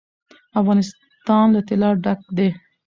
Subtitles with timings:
[0.59, 2.49] افغانستان له طلا ډک دی.